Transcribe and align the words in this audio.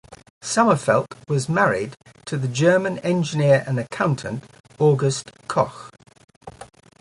Sommerfeldt 0.41 1.13
was 1.27 1.47
married 1.47 1.95
to 2.25 2.35
the 2.35 2.47
German 2.47 2.97
engineer 3.05 3.63
and 3.67 3.77
accountant 3.77 4.43
August 4.79 5.29
Koch. 5.47 5.91